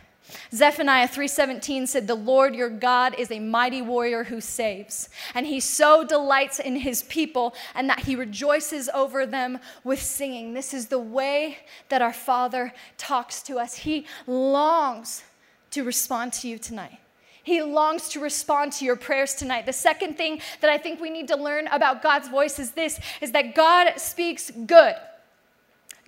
[0.52, 5.60] Zephaniah 3:17 said the Lord your God is a mighty warrior who saves and he
[5.60, 10.54] so delights in his people and that he rejoices over them with singing.
[10.54, 11.58] This is the way
[11.88, 13.76] that our Father talks to us.
[13.76, 15.24] He longs
[15.70, 16.98] to respond to you tonight.
[17.42, 19.66] He longs to respond to your prayers tonight.
[19.66, 22.98] The second thing that I think we need to learn about God's voice is this
[23.20, 24.94] is that God speaks good.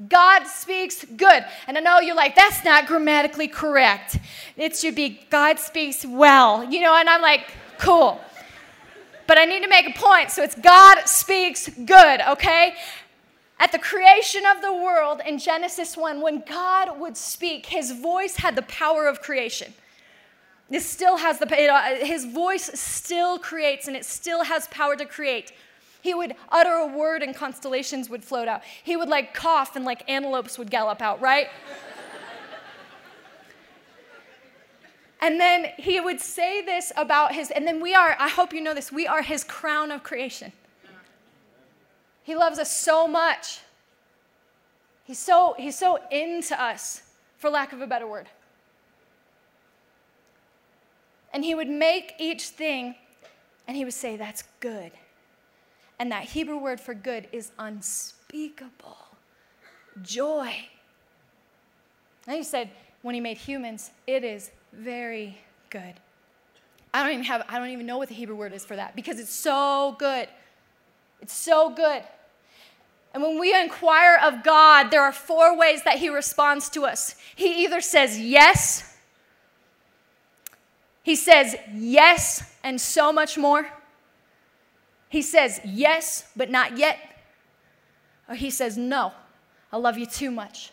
[0.08, 1.44] God speaks good.
[1.66, 4.18] And I know you're like, that's not grammatically correct.
[4.56, 8.20] It should be God speaks well, you know, and I'm like, cool.
[9.26, 10.30] But I need to make a point.
[10.30, 12.74] So it's God speaks good, okay?
[13.58, 18.36] At the creation of the world in Genesis 1, when God would speak, his voice
[18.36, 19.72] had the power of creation.
[20.68, 25.06] This still has the, uh, his voice still creates and it still has power to
[25.06, 25.52] create.
[26.06, 28.62] He would utter a word and constellations would float out.
[28.84, 31.48] He would like cough and like antelopes would gallop out, right?
[35.20, 38.60] and then he would say this about his, and then we are, I hope you
[38.60, 40.52] know this, we are his crown of creation.
[42.22, 43.58] He loves us so much.
[45.02, 47.02] He's so, he's so into us,
[47.36, 48.28] for lack of a better word.
[51.32, 52.94] And he would make each thing
[53.66, 54.92] and he would say, That's good.
[55.98, 58.98] And that Hebrew word for good is unspeakable
[60.02, 60.54] joy.
[62.26, 62.70] And he said,
[63.02, 65.38] when he made humans, it is very
[65.70, 65.94] good.
[66.92, 68.96] I don't even have, I don't even know what the Hebrew word is for that
[68.96, 70.28] because it's so good.
[71.20, 72.02] It's so good.
[73.14, 77.14] And when we inquire of God, there are four ways that He responds to us.
[77.34, 78.96] He either says yes,
[81.02, 83.68] He says yes, and so much more.
[85.16, 86.98] He says yes, but not yet.
[88.28, 89.14] Or he says, no,
[89.72, 90.72] I love you too much.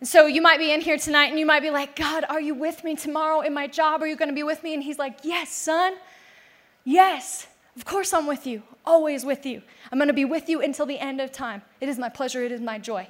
[0.00, 2.38] And so you might be in here tonight and you might be like, God, are
[2.38, 4.02] you with me tomorrow in my job?
[4.02, 4.74] Are you going to be with me?
[4.74, 5.94] And he's like, Yes, son.
[6.84, 7.46] Yes.
[7.76, 8.62] Of course I'm with you.
[8.84, 9.62] Always with you.
[9.90, 11.62] I'm going to be with you until the end of time.
[11.80, 12.42] It is my pleasure.
[12.42, 13.08] It is my joy.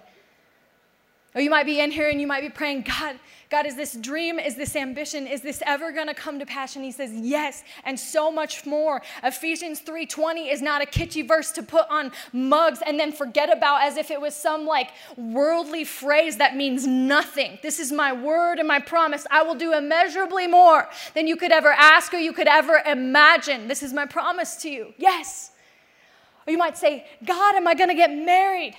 [1.37, 3.19] Or you might be in here and you might be praying, God,
[3.51, 6.77] God, is this dream, is this ambition, is this ever going to come to pass?
[6.77, 9.03] And he says, yes, and so much more.
[9.23, 13.83] Ephesians 3:20 is not a kitschy verse to put on mugs and then forget about
[13.83, 17.59] as if it was some like worldly phrase that means nothing.
[17.63, 19.27] This is my word and my promise.
[19.31, 23.69] I will do immeasurably more than you could ever ask or you could ever imagine.
[23.69, 24.95] This is my promise to you.
[24.97, 25.51] Yes.
[26.47, 28.75] Or you might say, God, am I going to get married?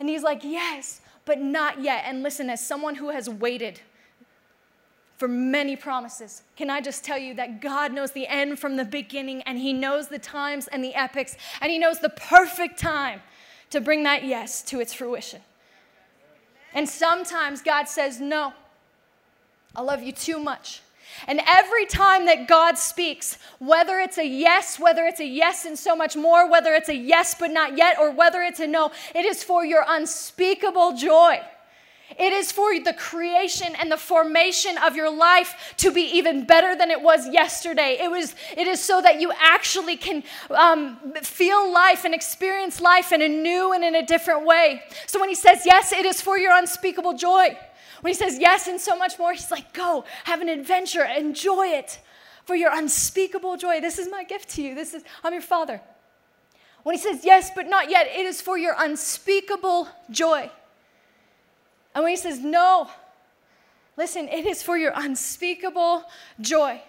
[0.00, 2.04] And he's like, yes but not yet.
[2.06, 3.80] And listen, as someone who has waited
[5.16, 8.84] for many promises, can I just tell you that God knows the end from the
[8.84, 13.20] beginning, and He knows the times and the epics, and He knows the perfect time
[13.70, 15.40] to bring that yes to its fruition.
[16.74, 18.52] And sometimes God says, No,
[19.74, 20.80] I love you too much.
[21.26, 25.78] And every time that God speaks, whether it's a yes, whether it's a yes and
[25.78, 28.90] so much more, whether it's a yes but not yet, or whether it's a no,
[29.14, 31.40] it is for your unspeakable joy.
[32.18, 36.76] It is for the creation and the formation of your life to be even better
[36.76, 37.98] than it was yesterday.
[38.00, 43.10] It, was, it is so that you actually can um, feel life and experience life
[43.10, 44.82] in a new and in a different way.
[45.06, 47.56] So when he says, Yes, it is for your unspeakable joy.
[48.04, 51.68] When he says yes and so much more, he's like, Go, have an adventure, enjoy
[51.68, 52.00] it
[52.44, 53.80] for your unspeakable joy.
[53.80, 54.74] This is my gift to you.
[54.74, 55.80] This is, I'm your father.
[56.82, 60.50] When he says yes, but not yet, it is for your unspeakable joy.
[61.94, 62.90] And when he says, No,
[63.96, 66.04] listen, it is for your unspeakable
[66.42, 66.82] joy.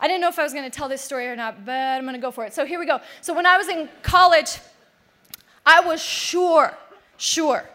[0.00, 2.04] I didn't know if I was going to tell this story or not, but I'm
[2.04, 2.54] going to go for it.
[2.54, 3.02] So here we go.
[3.20, 4.56] So when I was in college,
[5.66, 6.78] I was sure,
[7.18, 7.68] sure.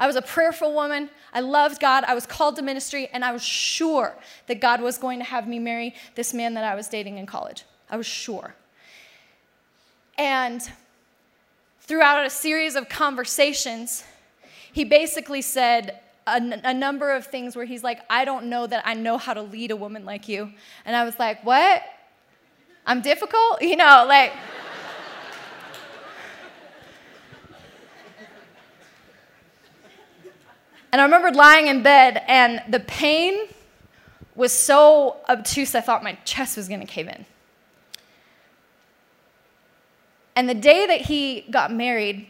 [0.00, 1.10] I was a prayerful woman.
[1.34, 2.04] I loved God.
[2.04, 5.46] I was called to ministry, and I was sure that God was going to have
[5.46, 7.64] me marry this man that I was dating in college.
[7.90, 8.54] I was sure.
[10.16, 10.62] And
[11.82, 14.02] throughout a series of conversations,
[14.72, 18.86] he basically said a, a, number of things where he's like, I don't know that
[18.86, 20.50] I know how to lead a woman like you.
[20.84, 21.82] And I was like, What?
[22.86, 23.60] I'm difficult?
[23.60, 24.32] You know, like.
[30.92, 33.48] And I remembered lying in bed, and the pain
[34.34, 37.26] was so obtuse, I thought my chest was going to cave in.
[40.34, 42.26] And the day that he got married,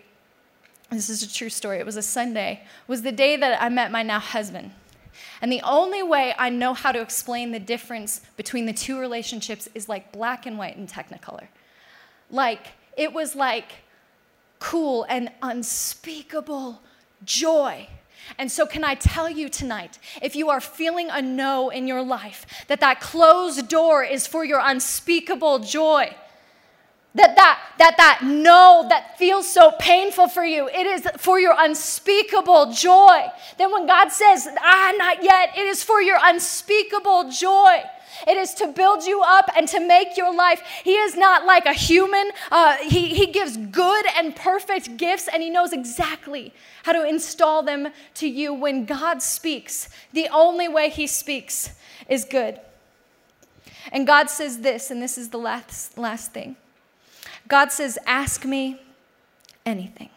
[0.90, 3.92] this is a true story, it was a Sunday, was the day that I met
[3.92, 4.72] my now husband.
[5.40, 9.68] And the only way I know how to explain the difference between the two relationships
[9.74, 11.46] is like black and white and technicolor.
[12.30, 13.72] Like, it was like
[14.58, 16.80] cool and unspeakable
[17.24, 17.88] joy.
[18.38, 22.02] And so, can I tell you tonight, if you are feeling a no in your
[22.02, 26.14] life, that that closed door is for your unspeakable joy?
[27.14, 31.54] That that that that no that feels so painful for you, it is for your
[31.58, 33.26] unspeakable joy.
[33.58, 37.82] Then when God says, "Ah, not yet," it is for your unspeakable joy.
[38.26, 40.62] It is to build you up and to make your life.
[40.84, 42.30] He is not like a human.
[42.50, 46.52] Uh, he, he gives good and perfect gifts, and He knows exactly
[46.84, 48.52] how to install them to you.
[48.54, 51.70] When God speaks, the only way He speaks
[52.08, 52.60] is good.
[53.92, 56.56] And God says this, and this is the last, last thing.
[57.48, 58.80] God says, Ask me
[59.66, 60.10] anything.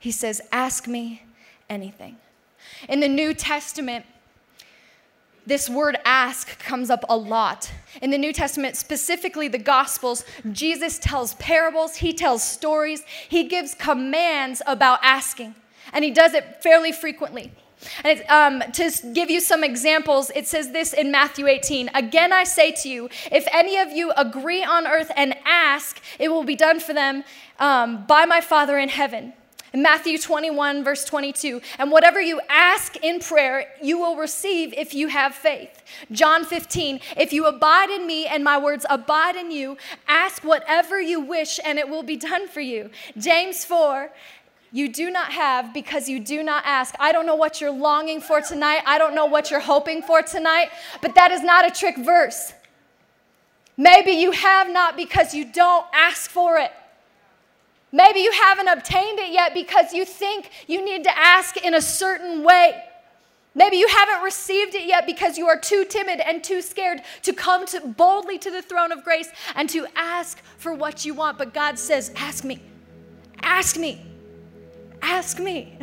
[0.00, 1.22] He says, Ask me
[1.68, 2.16] anything.
[2.88, 4.04] In the New Testament,
[5.46, 7.70] this word ask comes up a lot.
[8.00, 13.74] In the New Testament, specifically the Gospels, Jesus tells parables, he tells stories, he gives
[13.74, 15.54] commands about asking,
[15.92, 17.52] and he does it fairly frequently.
[18.04, 22.44] And um, to give you some examples, it says this in Matthew 18 Again, I
[22.44, 26.56] say to you, if any of you agree on earth and ask, it will be
[26.56, 27.24] done for them
[27.58, 29.32] um, by my Father in heaven.
[29.72, 34.92] In Matthew 21, verse 22, and whatever you ask in prayer, you will receive if
[34.92, 35.82] you have faith.
[36.10, 41.00] John 15, if you abide in me and my words abide in you, ask whatever
[41.00, 42.90] you wish and it will be done for you.
[43.16, 44.10] James 4,
[44.72, 46.94] you do not have because you do not ask.
[46.98, 48.82] I don't know what you're longing for tonight.
[48.84, 50.68] I don't know what you're hoping for tonight,
[51.00, 52.52] but that is not a trick verse.
[53.78, 56.72] Maybe you have not because you don't ask for it.
[57.92, 61.82] Maybe you haven't obtained it yet because you think you need to ask in a
[61.82, 62.82] certain way.
[63.54, 67.34] Maybe you haven't received it yet because you are too timid and too scared to
[67.34, 71.36] come to boldly to the throne of grace and to ask for what you want.
[71.36, 72.62] But God says, Ask me.
[73.42, 74.00] Ask me.
[75.02, 75.78] Ask me.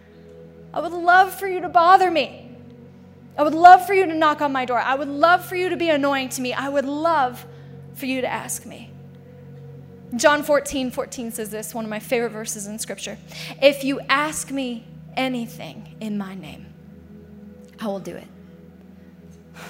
[0.74, 2.44] I would love for you to bother me.
[3.38, 4.78] I would love for you to knock on my door.
[4.78, 6.52] I would love for you to be annoying to me.
[6.52, 7.46] I would love
[7.94, 8.90] for you to ask me.
[10.16, 13.18] John 14, 14 says this, one of my favorite verses in Scripture.
[13.60, 16.66] If you ask me anything in my name,
[17.78, 18.26] I will do it.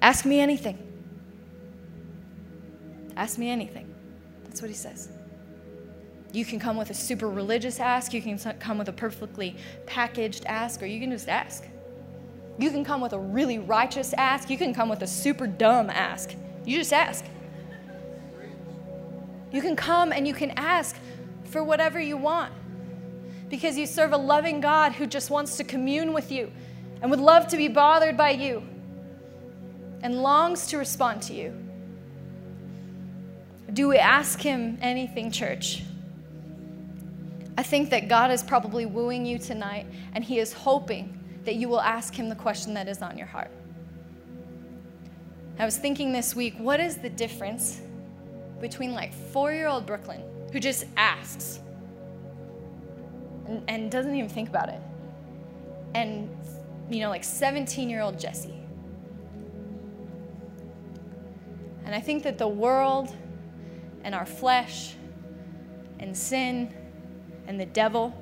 [0.00, 0.78] Ask me anything.
[3.16, 3.92] Ask me anything.
[4.44, 5.10] That's what he says.
[6.32, 10.44] You can come with a super religious ask, you can come with a perfectly packaged
[10.46, 11.66] ask, or you can just ask.
[12.56, 15.90] You can come with a really righteous ask, you can come with a super dumb
[15.90, 16.34] ask.
[16.64, 17.24] You just ask.
[19.52, 20.96] You can come and you can ask
[21.44, 22.52] for whatever you want
[23.48, 26.52] because you serve a loving God who just wants to commune with you
[27.02, 28.62] and would love to be bothered by you
[30.02, 31.54] and longs to respond to you.
[33.72, 35.82] Do we ask Him anything, church?
[37.58, 41.68] I think that God is probably wooing you tonight, and He is hoping that you
[41.68, 43.50] will ask Him the question that is on your heart.
[45.58, 47.80] I was thinking this week, what is the difference
[48.60, 51.60] between like four year old Brooklyn, who just asks
[53.46, 54.80] and, and doesn't even think about it.
[55.94, 56.30] And,
[56.88, 58.54] you know, like 17 year old Jesse.
[61.84, 63.14] And I think that the world
[64.04, 64.94] and our flesh
[65.98, 66.72] and sin
[67.46, 68.14] and the devil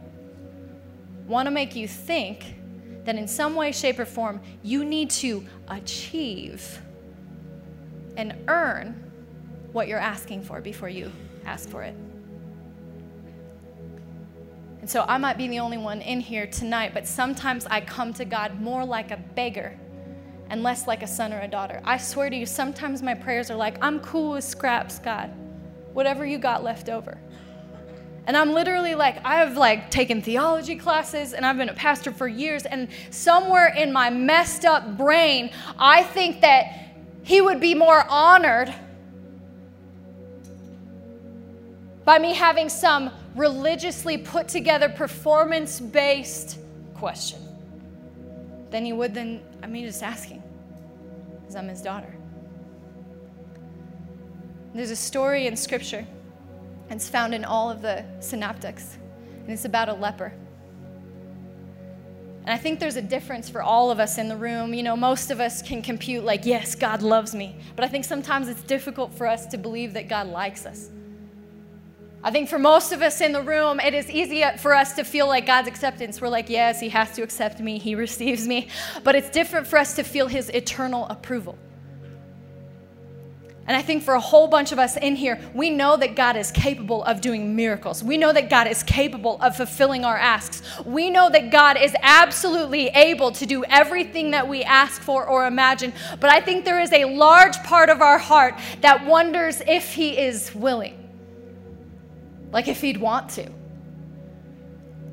[1.27, 2.55] want to make you think
[3.05, 6.81] that in some way, shape, or form, you need to achieve
[8.17, 9.08] and earn
[9.73, 11.11] what you're asking for before you
[11.45, 11.95] ask for it.
[14.81, 18.13] And so I might be the only one in here tonight, but sometimes I come
[18.15, 19.79] to God more like a beggar
[20.51, 21.81] and less like a son or a daughter.
[21.85, 25.31] I swear to you, sometimes my prayers are like, I'm cool with scraps, God.
[25.93, 27.19] Whatever you got left over.
[28.27, 32.29] And I'm literally like, I've like taken theology classes and I've been a pastor for
[32.29, 32.67] years.
[32.67, 38.75] And somewhere in my messed up brain, I think that he would be more honored
[42.09, 46.59] by me having some religiously put together performance based
[46.95, 47.39] question
[48.71, 50.43] than he would than I mean just asking
[51.39, 52.17] because I'm his daughter.
[54.73, 56.07] There's a story in scripture
[56.89, 58.97] and it's found in all of the synoptics,
[59.43, 60.33] and it's about a leper.
[62.45, 64.73] And I think there's a difference for all of us in the room.
[64.73, 67.57] You know, most of us can compute, like, yes, God loves me.
[67.77, 70.89] But I think sometimes it's difficult for us to believe that God likes us.
[72.23, 75.05] I think for most of us in the room, it is easy for us to
[75.05, 76.21] feel like God's acceptance.
[76.21, 78.69] We're like, yes, He has to accept me, He receives me.
[79.05, 81.59] But it's different for us to feel His eternal approval.
[83.69, 86.37] And I think for a whole bunch of us in here, we know that God
[86.37, 88.03] is capable of doing miracles.
[88.03, 90.63] We know that God is capable of fulfilling our asks.
[90.87, 95.47] We know that God is absolutely able to do everything that we ask for or
[95.47, 95.93] imagine.
[96.19, 100.19] But I think there is a large part of our heart that wonders if He
[100.19, 101.08] is willing,
[102.53, 103.51] like if He'd want to.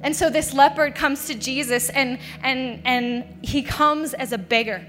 [0.06, 4.86] And so this leopard comes to Jesus and, and, and he comes as a beggar.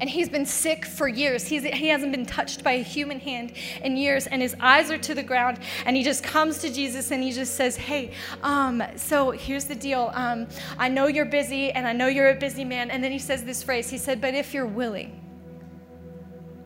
[0.00, 1.46] And he's been sick for years.
[1.46, 3.52] He's, he hasn't been touched by a human hand
[3.82, 5.60] in years, and his eyes are to the ground.
[5.86, 8.10] And he just comes to Jesus and he just says, Hey,
[8.42, 10.10] um, so here's the deal.
[10.12, 12.90] Um, I know you're busy, and I know you're a busy man.
[12.90, 15.24] And then he says this phrase He said, But if you're willing,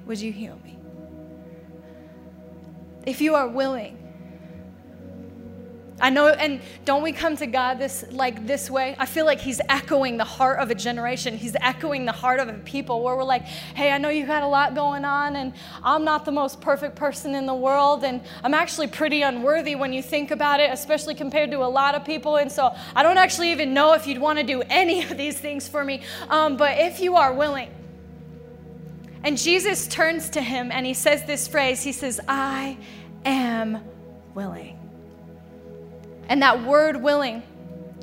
[0.07, 0.79] would you heal me?
[3.05, 4.08] If you are willing,
[6.01, 8.95] I know, and don't we come to God this like this way?
[8.99, 11.37] I feel like He's echoing the heart of a generation.
[11.37, 14.43] He's echoing the heart of a people where we're like, hey, I know you got
[14.43, 18.21] a lot going on, and I'm not the most perfect person in the world, and
[18.45, 22.05] I'm actually pretty unworthy when you think about it, especially compared to a lot of
[22.05, 22.37] people.
[22.37, 25.39] And so I don't actually even know if you'd want to do any of these
[25.39, 26.03] things for me.
[26.29, 27.71] Um, but if you are willing,
[29.25, 32.79] and Jesus turns to him and he says this phrase He says, I
[33.25, 33.83] am
[34.35, 34.79] willing.
[36.29, 37.43] And that word willing,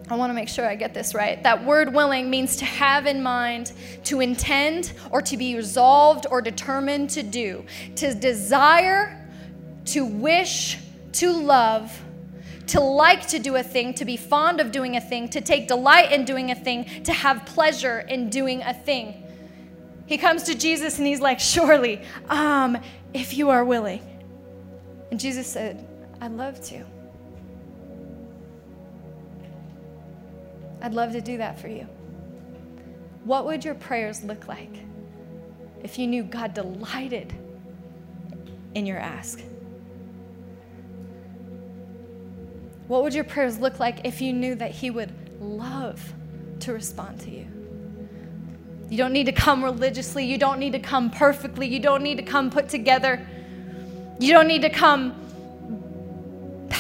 [0.10, 1.42] I want to make sure I get this right.
[1.44, 3.72] That word willing means to have in mind,
[4.06, 7.66] to intend, or to be resolved or determined to do,
[7.96, 9.28] to desire,
[9.86, 10.78] to wish,
[11.14, 12.02] to love,
[12.68, 15.68] to like to do a thing, to be fond of doing a thing, to take
[15.68, 19.24] delight in doing a thing, to have pleasure in doing a thing.
[20.08, 22.78] He comes to Jesus and he's like, Surely, um,
[23.14, 24.02] if you are willing.
[25.10, 25.88] And Jesus said,
[26.22, 26.86] I'd love to.
[30.86, 31.88] I'd love to do that for you.
[33.24, 34.70] What would your prayers look like
[35.84, 37.34] if you knew God delighted
[38.76, 39.42] in your ask?
[42.88, 45.12] What would your prayers look like if you knew that He would
[45.42, 46.14] love
[46.60, 47.48] to respond to you?
[48.92, 50.24] You don't need to come religiously.
[50.24, 51.68] You don't need to come perfectly.
[51.68, 53.28] You don't need to come put together.
[54.20, 55.20] You don't need to come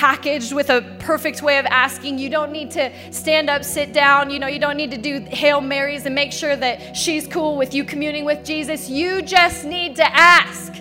[0.06, 2.20] packaged with a perfect way of asking.
[2.20, 4.30] You don't need to stand up, sit down.
[4.30, 7.58] You know, you don't need to do Hail Marys and make sure that she's cool
[7.58, 8.88] with you communing with Jesus.
[8.88, 10.74] You just need to ask.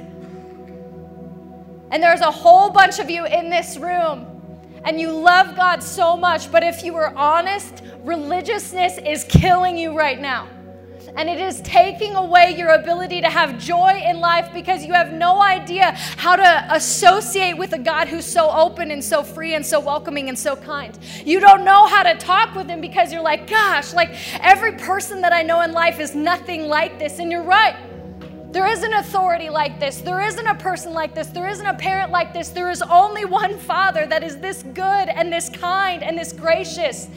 [1.91, 4.27] And there's a whole bunch of you in this room,
[4.85, 9.97] and you love God so much, but if you were honest, religiousness is killing you
[9.97, 10.49] right now
[11.17, 15.13] and it is taking away your ability to have joy in life because you have
[15.13, 19.65] no idea how to associate with a God who's so open and so free and
[19.65, 20.99] so welcoming and so kind.
[21.25, 24.11] You don't know how to talk with Him because you're like, gosh, like
[24.43, 27.19] every person that I know in life is nothing like this.
[27.19, 27.77] And you're right.
[28.51, 29.99] There isn't authority like this.
[29.99, 31.27] There isn't a person like this.
[31.27, 32.51] There isn't a parent like this.
[32.51, 37.09] There is only one Father that is this good and this kind and this gracious.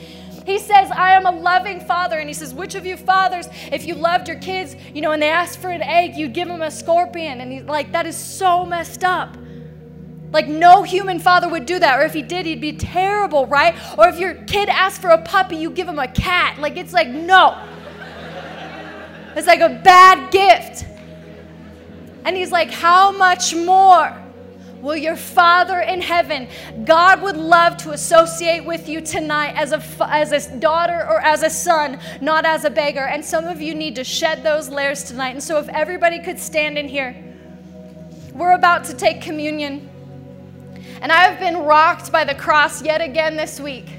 [0.48, 2.20] He says, I am a loving father.
[2.20, 5.22] And he says, Which of you fathers, if you loved your kids, you know, and
[5.22, 7.42] they asked for an egg, you'd give them a scorpion?
[7.42, 9.36] And he's like, That is so messed up.
[10.32, 12.00] Like, no human father would do that.
[12.00, 13.76] Or if he did, he'd be terrible, right?
[13.98, 16.60] Or if your kid asked for a puppy, you give him a cat.
[16.60, 17.62] Like, it's like, no.
[19.36, 20.86] It's like a bad gift.
[22.24, 24.16] And he's like, How much more
[24.88, 26.48] will your Father in heaven,
[26.86, 31.44] God would love to associate with you tonight as a, as a daughter or as
[31.44, 33.06] a son, not as a beggar.
[33.06, 35.32] And some of you need to shed those layers tonight.
[35.32, 37.16] And so, if everybody could stand in here,
[38.34, 39.90] we're about to take communion.
[41.02, 43.90] And I have been rocked by the cross yet again this week.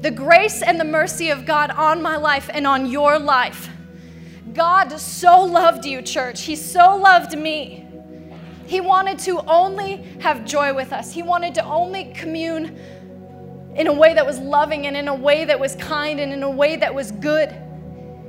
[0.00, 3.68] The grace and the mercy of God on my life and on your life.
[4.54, 6.42] God so loved you, church.
[6.42, 7.87] He so loved me.
[8.68, 12.78] He wanted to only have joy with us, He wanted to only commune
[13.74, 16.42] in a way that was loving and in a way that was kind and in
[16.42, 17.54] a way that was good.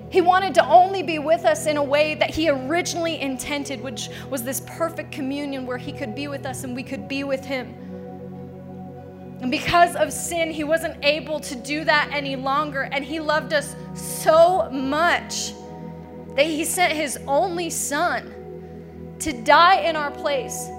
[0.09, 4.07] He wanted to only be with us in a way that He originally intended, which
[4.29, 7.43] was this perfect communion where He could be with us and we could be with
[7.43, 7.75] Him.
[9.41, 12.83] And because of sin, He wasn't able to do that any longer.
[12.93, 15.51] And He loved us so much
[16.35, 18.38] that He sent His only Son
[19.19, 20.69] to die in our place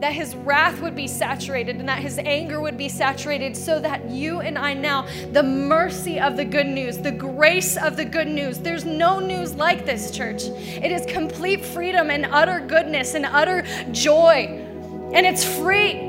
[0.00, 4.08] that his wrath would be saturated and that his anger would be saturated so that
[4.08, 8.28] you and I now, the mercy of the good news, the grace of the good
[8.28, 10.44] news, there's no news like this, church.
[10.44, 14.64] It is complete freedom and utter goodness and utter joy,
[15.12, 16.07] and it's free.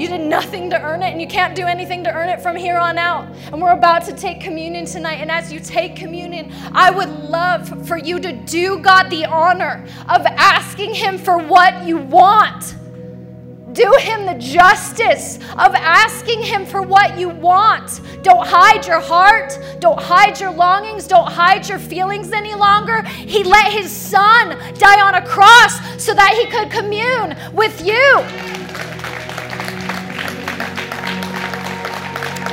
[0.00, 2.56] You did nothing to earn it, and you can't do anything to earn it from
[2.56, 3.28] here on out.
[3.52, 5.16] And we're about to take communion tonight.
[5.16, 9.86] And as you take communion, I would love for you to do God the honor
[10.08, 12.76] of asking Him for what you want
[13.72, 18.00] do him the justice of asking him for what you want.
[18.22, 19.58] Don't hide your heart.
[19.78, 21.06] Don't hide your longings.
[21.06, 23.02] Don't hide your feelings any longer.
[23.02, 28.49] He let his son die on a cross so that he could commune with you.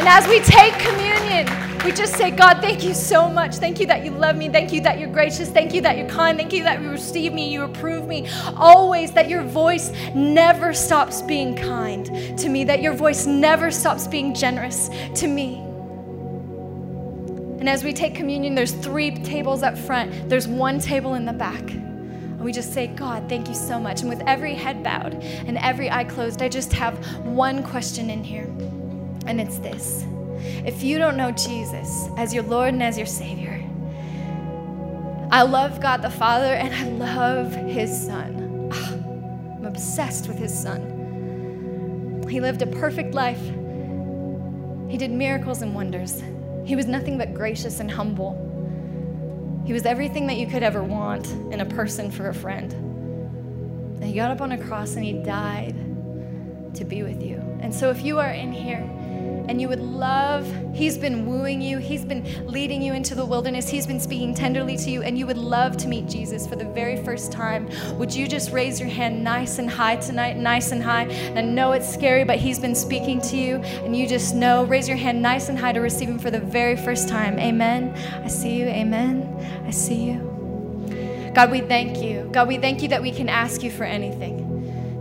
[0.07, 1.47] And as we take communion,
[1.83, 3.55] we just say, God, thank you so much.
[3.55, 4.47] Thank you that you love me.
[4.47, 5.49] Thank you that you're gracious.
[5.49, 6.37] Thank you that you're kind.
[6.37, 8.29] Thank you that you receive me, you approve me.
[8.55, 14.07] Always that your voice never stops being kind to me, that your voice never stops
[14.07, 15.57] being generous to me.
[17.59, 21.33] And as we take communion, there's three tables up front, there's one table in the
[21.33, 21.69] back.
[21.69, 23.99] And we just say, God, thank you so much.
[23.99, 28.23] And with every head bowed and every eye closed, I just have one question in
[28.23, 28.47] here.
[29.27, 30.05] And it's this
[30.65, 33.63] if you don't know Jesus as your Lord and as your Savior,
[35.29, 38.69] I love God the Father and I love His Son.
[38.71, 38.93] Ah,
[39.57, 42.25] I'm obsessed with His Son.
[42.29, 43.41] He lived a perfect life,
[44.89, 46.23] He did miracles and wonders.
[46.65, 48.43] He was nothing but gracious and humble.
[49.65, 52.71] He was everything that you could ever want in a person for a friend.
[52.73, 55.75] And he got up on a cross and he died
[56.75, 57.37] to be with you.
[57.61, 58.79] And so if you are in here
[59.47, 63.67] and you would love, He's been wooing you, He's been leading you into the wilderness,
[63.67, 66.65] He's been speaking tenderly to you, and you would love to meet Jesus for the
[66.65, 70.83] very first time, would you just raise your hand nice and high tonight, nice and
[70.83, 71.03] high?
[71.03, 74.63] And I know it's scary, but He's been speaking to you, and you just know,
[74.65, 77.39] raise your hand nice and high to receive Him for the very first time.
[77.39, 77.93] Amen.
[78.23, 78.65] I see you.
[78.65, 79.63] Amen.
[79.65, 81.31] I see you.
[81.33, 82.27] God, we thank you.
[82.31, 84.46] God, we thank you that we can ask you for anything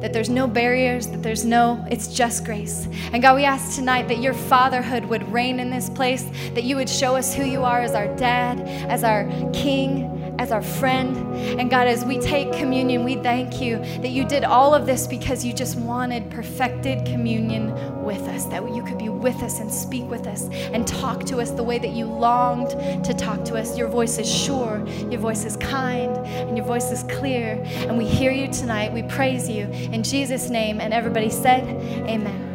[0.01, 2.86] that there's no barriers, that there's no, it's just grace.
[3.12, 6.24] And God, we ask tonight that your fatherhood would reign in this place,
[6.55, 10.53] that you would show us who you are as our dad, as our king, as
[10.53, 11.16] our friend.
[11.61, 15.07] And God, as we take communion, we thank you that you did all of this
[15.07, 17.72] because you just wanted perfected communion
[18.05, 21.39] with us, that you could be with us and speak with us and talk to
[21.39, 22.70] us the way that you longed
[23.05, 23.76] to talk to us.
[23.76, 27.62] Your voice is sure, your voice is kind, and your voice is clear.
[27.64, 28.93] And we hear you tonight.
[28.93, 30.80] We praise you in Jesus' name.
[30.80, 31.64] And everybody said,
[32.09, 32.45] Amen.